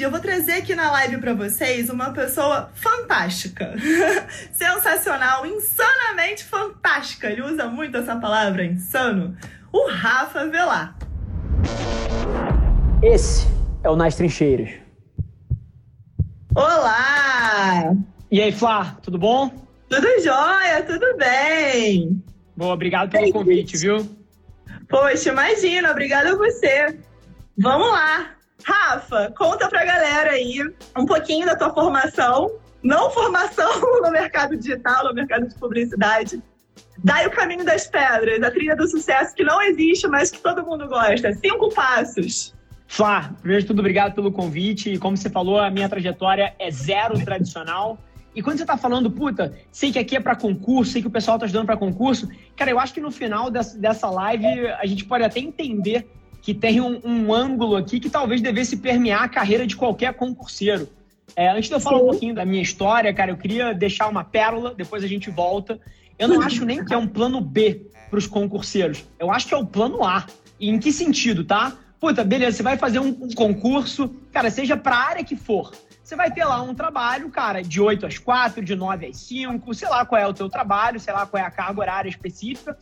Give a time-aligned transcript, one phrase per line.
[0.00, 3.74] hoje eu vou trazer aqui na live para vocês uma pessoa fantástica,
[4.50, 7.28] sensacional, insanamente fantástica.
[7.28, 9.36] Ele usa muito essa palavra, insano.
[9.70, 10.96] O Rafa Velar.
[13.02, 13.46] Esse
[13.84, 14.70] é o Nas Trincheiras.
[16.54, 17.94] Olá!
[18.30, 19.50] E aí, Flá, tudo bom?
[19.90, 22.24] Tudo jóia, tudo bem.
[22.56, 24.08] Boa, obrigado pelo convite, viu?
[24.88, 26.98] Poxa, imagina, obrigada a você.
[27.58, 28.39] Vamos lá.
[28.64, 30.60] Rafa, conta pra galera aí
[30.96, 32.50] um pouquinho da tua formação.
[32.82, 36.42] Não formação no mercado digital, no mercado de publicidade.
[37.02, 40.64] Dai o caminho das pedras, a trilha do sucesso que não existe, mas que todo
[40.64, 41.32] mundo gosta.
[41.34, 42.54] Cinco passos.
[42.86, 44.98] Flá, primeiro de tudo, obrigado pelo convite.
[44.98, 47.98] Como você falou, a minha trajetória é zero tradicional.
[48.34, 51.10] E quando você tá falando, puta, sei que aqui é para concurso, sei que o
[51.10, 55.04] pessoal tá estudando para concurso, cara, eu acho que no final dessa live a gente
[55.04, 56.08] pode até entender
[56.42, 60.88] que tem um, um, ângulo aqui que talvez devesse permear a carreira de qualquer concurseiro.
[61.36, 62.04] É, antes de eu falar Sim.
[62.04, 65.78] um pouquinho da minha história, cara, eu queria deixar uma pérola, depois a gente volta.
[66.18, 69.04] Eu não acho nem que é um plano B para os concurseiros.
[69.18, 70.26] Eu acho que é o plano A.
[70.58, 71.76] E em que sentido, tá?
[71.98, 75.72] Puta, beleza, você vai fazer um, um concurso, cara, seja para a área que for.
[76.02, 79.72] Você vai ter lá um trabalho, cara, de 8 às 4, de 9 às 5,
[79.74, 82.76] sei lá qual é o teu trabalho, sei lá qual é a carga horária específica.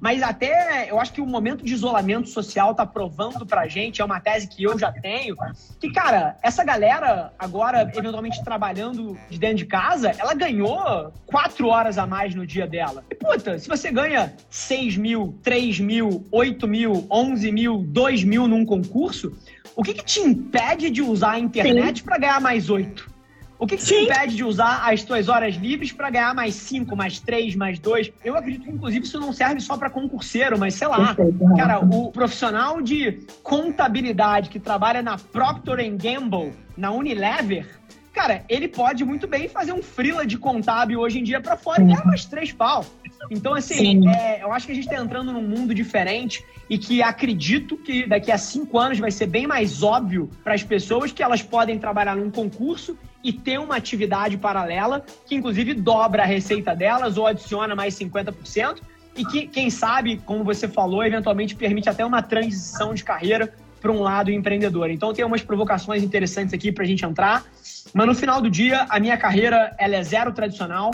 [0.00, 4.04] Mas até eu acho que o momento de isolamento social tá provando pra gente, é
[4.04, 5.36] uma tese que eu já tenho,
[5.80, 11.98] que, cara, essa galera agora, eventualmente trabalhando de dentro de casa, ela ganhou quatro horas
[11.98, 13.04] a mais no dia dela.
[13.10, 18.46] E, puta, se você ganha 6 mil, 3 mil, 8 mil, 11 mil, 2 mil
[18.46, 19.36] num concurso,
[19.74, 23.17] o que, que te impede de usar a internet para ganhar mais oito?
[23.58, 26.94] O que, que te impede de usar as tuas horas livres para ganhar mais cinco,
[26.94, 28.12] mais três, mais dois?
[28.24, 31.16] Eu acredito que, inclusive, isso não serve só para concurseiro, mas sei lá.
[31.56, 37.66] Cara, o profissional de contabilidade que trabalha na Procter Gamble, na Unilever,
[38.12, 41.82] cara, ele pode muito bem fazer um freela de contábil hoje em dia para fora
[41.82, 42.84] e ganhar mais três pau.
[43.30, 47.02] Então, assim, é, eu acho que a gente está entrando num mundo diferente e que
[47.02, 51.22] acredito que daqui a cinco anos vai ser bem mais óbvio para as pessoas que
[51.22, 56.74] elas podem trabalhar num concurso e ter uma atividade paralela que, inclusive, dobra a receita
[56.74, 58.80] delas ou adiciona mais 50%
[59.16, 63.92] e que, quem sabe, como você falou, eventualmente permite até uma transição de carreira para
[63.92, 64.90] um lado empreendedor.
[64.90, 67.44] Então, tem umas provocações interessantes aqui para a gente entrar.
[67.94, 70.90] Mas no final do dia, a minha carreira ela é zero tradicional.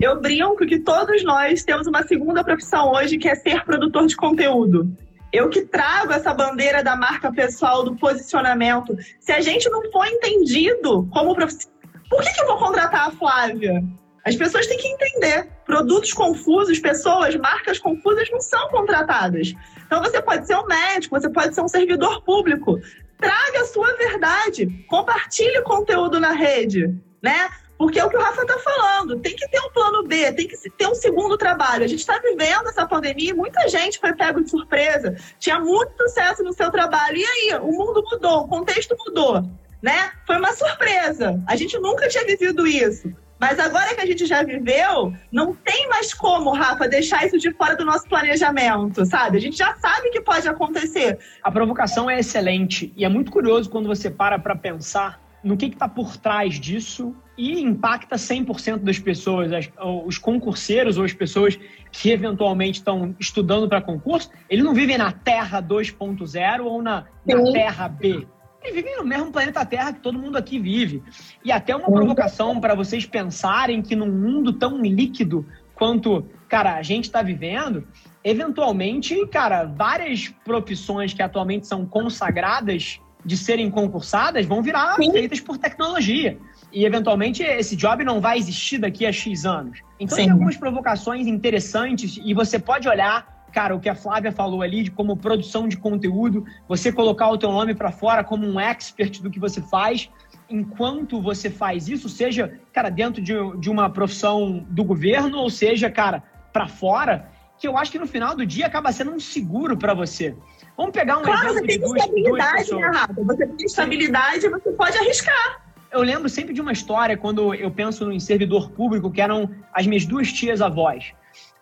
[0.00, 4.16] Eu brinco que todos nós temos uma segunda profissão hoje, que é ser produtor de
[4.16, 4.94] conteúdo.
[5.32, 8.94] Eu que trago essa bandeira da marca pessoal, do posicionamento.
[9.20, 11.72] Se a gente não for entendido como profissional,
[12.10, 13.82] por que, que eu vou contratar a Flávia?
[14.24, 15.48] As pessoas têm que entender.
[15.64, 19.54] Produtos confusos, pessoas, marcas confusas não são contratadas.
[19.92, 22.80] Então você pode ser um médico, você pode ser um servidor público.
[23.18, 24.66] Traga a sua verdade.
[24.88, 27.50] Compartilhe conteúdo na rede, né?
[27.76, 30.48] Porque é o que o Rafa está falando, tem que ter um plano B, tem
[30.48, 31.84] que ter um segundo trabalho.
[31.84, 35.92] A gente está vivendo essa pandemia e muita gente foi pego de surpresa, tinha muito
[35.98, 37.18] sucesso no seu trabalho.
[37.18, 39.42] E aí, o mundo mudou, o contexto mudou,
[39.82, 40.10] né?
[40.26, 41.38] Foi uma surpresa.
[41.46, 43.12] A gente nunca tinha vivido isso.
[43.42, 47.52] Mas agora que a gente já viveu, não tem mais como, Rafa, deixar isso de
[47.52, 49.36] fora do nosso planejamento, sabe?
[49.36, 51.18] A gente já sabe que pode acontecer.
[51.42, 55.66] A provocação é excelente e é muito curioso quando você para para pensar no que
[55.66, 59.68] está por trás disso e impacta 100% das pessoas, as,
[60.06, 61.58] os concurseiros ou as pessoas
[61.90, 67.52] que eventualmente estão estudando para concurso, eles não vivem na Terra 2.0 ou na, na
[67.52, 68.24] Terra B.
[68.62, 71.02] Eles vivem no mesmo planeta Terra que todo mundo aqui vive.
[71.44, 76.82] E até uma provocação para vocês pensarem que num mundo tão líquido quanto, cara, a
[76.82, 77.86] gente está vivendo,
[78.22, 85.12] eventualmente, cara, várias profissões que atualmente são consagradas de serem concursadas vão virar Sim.
[85.12, 86.38] feitas por tecnologia.
[86.72, 89.80] E, eventualmente, esse job não vai existir daqui a X anos.
[89.98, 90.24] Então, Sim.
[90.24, 94.82] tem algumas provocações interessantes e você pode olhar, cara, o que a Flávia falou ali
[94.82, 99.20] de como produção de conteúdo, você colocar o teu nome para fora como um expert
[99.22, 100.10] do que você faz.
[100.48, 105.90] Enquanto você faz isso, seja, cara, dentro de, de uma profissão do governo, ou seja,
[105.90, 106.22] cara,
[106.52, 109.94] para fora, que eu acho que no final do dia acaba sendo um seguro para
[109.94, 110.34] você.
[110.76, 113.24] Vamos pegar um claro, exemplo você tem de duas, estabilidade, duas né, Rafa?
[113.24, 115.62] Você tem estabilidade, você pode arriscar.
[115.92, 119.86] Eu lembro sempre de uma história quando eu penso em servidor público, que eram as
[119.86, 121.12] minhas duas tias avós.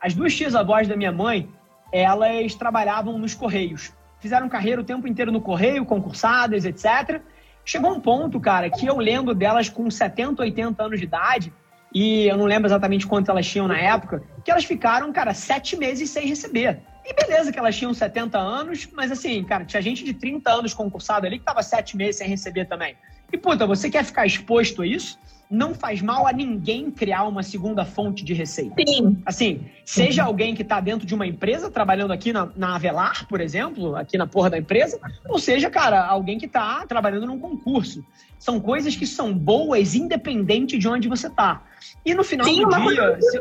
[0.01, 1.49] As duas tias avós da minha mãe,
[1.93, 3.93] elas trabalhavam nos Correios.
[4.21, 7.21] Fizeram carreira o tempo inteiro no Correio, concursadas, etc.
[7.65, 11.53] Chegou um ponto, cara, que eu lembro delas com 70, 80 anos de idade,
[11.93, 15.77] e eu não lembro exatamente quanto elas tinham na época, que elas ficaram, cara, sete
[15.77, 16.81] meses sem receber.
[17.05, 20.75] E beleza que elas tinham 70 anos, mas assim, cara, tinha gente de 30 anos
[20.75, 22.95] concursado ali que tava sete meses sem receber também.
[23.33, 25.19] E puta, você quer ficar exposto a isso?
[25.51, 28.75] Não faz mal a ninguém criar uma segunda fonte de receita.
[28.87, 29.21] Sim.
[29.27, 33.41] Assim, seja alguém que está dentro de uma empresa, trabalhando aqui na, na, Avelar, por
[33.41, 38.05] exemplo, aqui na porra da empresa, ou seja, cara, alguém que está trabalhando num concurso.
[38.39, 41.65] São coisas que são boas, independente de onde você está.
[42.07, 43.19] E no final Sim, do dia.
[43.21, 43.41] Se...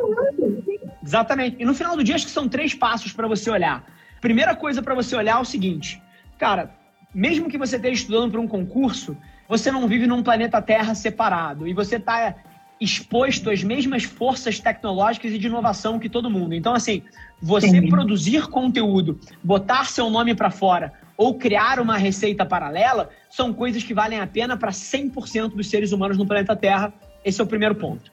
[1.03, 1.57] Exatamente.
[1.59, 3.85] E no final do dia, acho que são três passos para você olhar.
[4.19, 6.01] Primeira coisa para você olhar é o seguinte,
[6.38, 6.71] cara,
[7.13, 9.17] mesmo que você esteja estudando para um concurso,
[9.47, 12.35] você não vive num planeta Terra separado e você está
[12.79, 16.53] exposto às mesmas forças tecnológicas e de inovação que todo mundo.
[16.56, 17.03] Então, assim,
[17.41, 17.89] você Sim.
[17.89, 23.94] produzir conteúdo, botar seu nome para fora ou criar uma receita paralela são coisas que
[23.94, 26.94] valem a pena para 100% dos seres humanos no planeta Terra.
[27.25, 28.11] Esse é o primeiro ponto.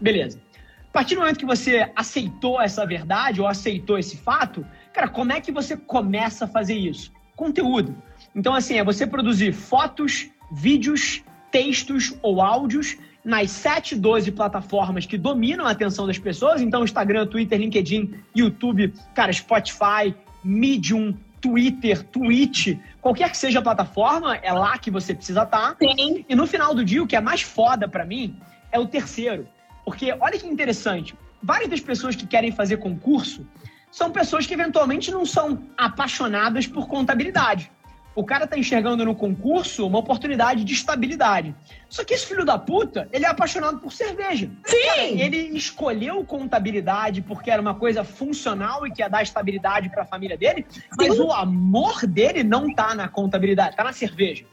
[0.00, 0.40] Beleza.
[0.88, 5.32] A partir do momento que você aceitou essa verdade ou aceitou esse fato, cara, como
[5.32, 7.12] é que você começa a fazer isso?
[7.36, 7.94] Conteúdo.
[8.38, 15.18] Então, assim, é você produzir fotos, vídeos, textos ou áudios nas 7, 12 plataformas que
[15.18, 16.60] dominam a atenção das pessoas.
[16.62, 20.14] Então, Instagram, Twitter, LinkedIn, YouTube, cara, Spotify,
[20.44, 25.76] Medium, Twitter, Twitch, qualquer que seja a plataforma, é lá que você precisa estar.
[25.76, 26.24] Sim.
[26.28, 28.36] E no final do dia, o que é mais foda para mim
[28.70, 29.48] é o terceiro.
[29.84, 31.12] Porque olha que interessante,
[31.42, 33.44] várias das pessoas que querem fazer concurso
[33.90, 37.68] são pessoas que eventualmente não são apaixonadas por contabilidade
[38.14, 41.54] o cara tá enxergando no concurso uma oportunidade de estabilidade.
[41.88, 44.50] Só que esse filho da puta, ele é apaixonado por cerveja.
[44.64, 44.86] Sim!
[44.86, 50.02] Cara, ele escolheu contabilidade porque era uma coisa funcional e que ia dar estabilidade para
[50.02, 50.66] a família dele,
[50.96, 51.20] mas Sim.
[51.20, 54.44] o amor dele não tá na contabilidade, tá na cerveja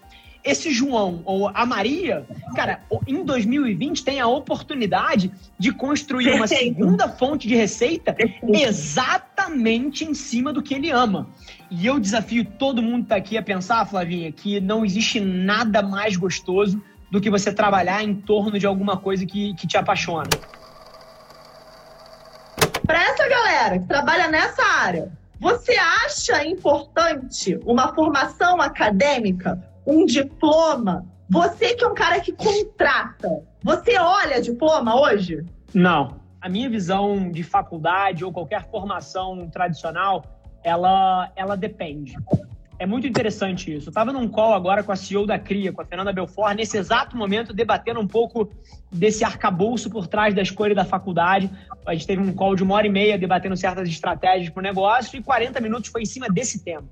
[0.45, 2.23] esse João ou a Maria,
[2.55, 6.39] cara, em 2020 tem a oportunidade de construir Perfeito.
[6.39, 8.45] uma segunda fonte de receita Perfeito.
[9.45, 11.27] Exatamente em cima do que ele ama.
[11.69, 15.81] E eu desafio todo mundo que tá aqui a pensar, Flavinha, que não existe nada
[15.81, 16.81] mais gostoso
[17.11, 20.29] do que você trabalhar em torno de alguma coisa que, que te apaixona.
[22.85, 29.61] Para essa galera que trabalha nessa área, você acha importante uma formação acadêmica?
[29.85, 35.45] um diploma, você que é um cara que contrata, você olha diploma hoje?
[35.73, 36.19] Não.
[36.45, 40.23] A minha visão de faculdade ou qualquer formação tradicional,
[40.63, 42.15] ela, ela depende.
[42.77, 43.89] É muito interessante isso.
[43.89, 47.17] Estava num call agora com a CEO da CRIA, com a Fernanda Belfort, nesse exato
[47.17, 48.47] momento, debatendo um pouco
[48.91, 51.49] desse arcabouço por trás da escolha da faculdade.
[51.83, 54.63] A gente teve um call de uma hora e meia debatendo certas estratégias para o
[54.63, 56.87] negócio e 40 minutos foi em cima desse tema.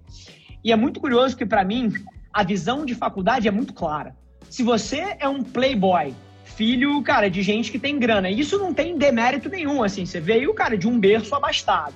[0.63, 1.93] E é muito curioso que, para mim,
[2.33, 4.15] a visão de faculdade é muito clara.
[4.49, 6.11] Se você é um playboy,
[6.55, 10.53] filho, cara, de gente que tem grana, isso não tem demérito nenhum, assim, você veio,
[10.53, 11.93] cara, de um berço abastado.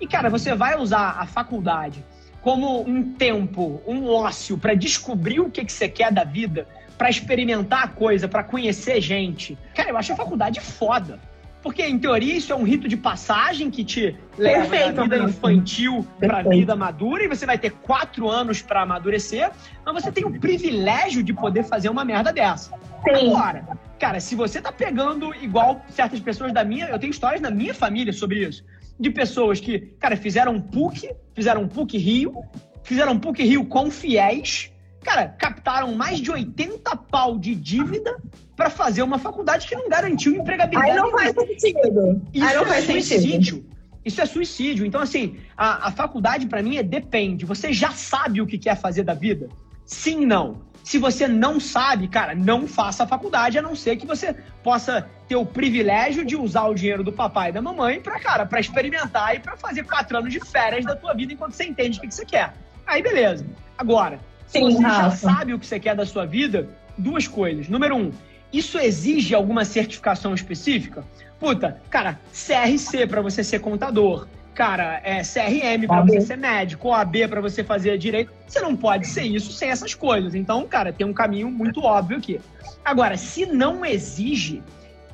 [0.00, 2.04] E, cara, você vai usar a faculdade
[2.40, 6.66] como um tempo, um ócio para descobrir o que, que você quer da vida,
[6.96, 9.56] para experimentar a coisa, para conhecer gente.
[9.74, 11.20] Cara, eu acho a faculdade foda.
[11.62, 15.18] Porque, em teoria, isso é um rito de passagem que te leva Perfeito, da vida
[15.18, 19.50] infantil para a vida madura e você vai ter quatro anos para amadurecer,
[19.84, 22.70] mas você tem o privilégio de poder fazer uma merda dessa.
[23.04, 23.28] Sim.
[23.28, 27.50] Agora, cara, se você tá pegando igual certas pessoas da minha, eu tenho histórias na
[27.50, 28.64] minha família sobre isso,
[28.98, 32.34] de pessoas que, cara, fizeram um PUC, fizeram um PUC Rio,
[32.82, 34.72] fizeram um PUC Rio com fiéis,
[35.02, 38.16] cara, captaram mais de 80 pau de dívida
[38.56, 40.90] para fazer uma faculdade que não garantiu empregabilidade.
[40.90, 42.22] Aí não faz sentido.
[42.32, 43.56] Isso Aí não é faz suicídio.
[43.56, 43.70] Sentido.
[44.04, 44.86] Isso é suicídio.
[44.86, 47.44] Então, assim, a, a faculdade para mim é depende.
[47.44, 49.48] Você já sabe o que quer fazer da vida?
[49.84, 50.62] Sim, não.
[50.82, 55.08] Se você não sabe, cara, não faça a faculdade, a não ser que você possa
[55.28, 58.60] ter o privilégio de usar o dinheiro do papai e da mamãe para, cara, para
[58.60, 62.00] experimentar e para fazer quatro anos de férias da tua vida enquanto você entende o
[62.00, 62.54] que, que você quer.
[62.86, 63.46] Aí, beleza.
[63.76, 64.18] Agora,
[64.50, 65.02] Sim, você Rafa.
[65.02, 67.68] já sabe o que você quer da sua vida, duas coisas.
[67.68, 68.10] Número um,
[68.52, 71.04] isso exige alguma certificação específica?
[71.38, 77.28] Puta, cara, CRC para você ser contador, cara, é CRM para você ser médico, OAB
[77.28, 78.32] para você fazer direito.
[78.46, 80.34] Você não pode ser isso sem essas coisas.
[80.34, 82.40] Então, cara, tem um caminho muito óbvio aqui.
[82.84, 84.62] Agora, se não exige,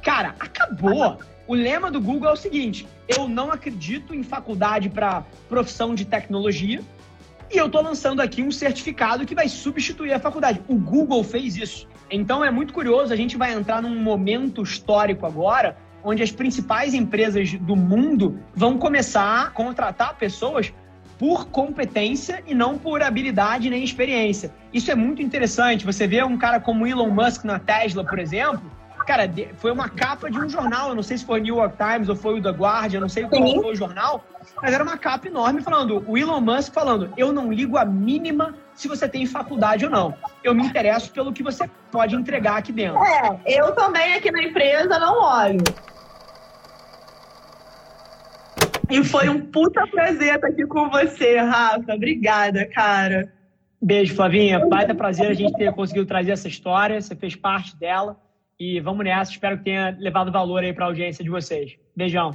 [0.03, 1.19] cara, acabou.
[1.47, 6.05] O lema do Google é o seguinte: eu não acredito em faculdade para profissão de
[6.05, 6.81] tecnologia.
[7.53, 10.61] E eu estou lançando aqui um certificado que vai substituir a faculdade.
[10.69, 11.87] O Google fez isso.
[12.11, 16.95] Então é muito curioso, a gente vai entrar num momento histórico agora, onde as principais
[16.95, 20.73] empresas do mundo vão começar a contratar pessoas
[21.19, 24.53] por competência e não por habilidade nem experiência.
[24.73, 25.85] Isso é muito interessante.
[25.85, 28.71] Você vê um cara como Elon Musk na Tesla, por exemplo,
[29.07, 31.77] Cara, foi uma capa de um jornal, eu não sei se foi o New York
[31.77, 33.63] Times ou foi o The Guardian, não sei qual Sim.
[33.63, 34.25] foi o jornal,
[34.61, 38.55] mas era uma capa enorme falando, o Elon Musk falando, eu não ligo a mínima
[38.75, 40.15] se você tem faculdade ou não.
[40.43, 43.01] Eu me interesso pelo que você pode entregar aqui dentro.
[43.03, 45.63] É, eu também aqui na empresa não olho.
[48.91, 51.95] E foi um puta prazer estar aqui com você, Rafa.
[51.95, 53.33] Obrigada, cara.
[53.83, 54.65] Beijo, Flavinha.
[54.67, 57.01] Baita prazer a gente ter conseguido trazer essa história.
[57.01, 58.17] Você fez parte dela.
[58.59, 59.33] E vamos nessa.
[59.33, 61.77] Espero que tenha levado valor aí para a audiência de vocês.
[61.95, 62.35] Beijão.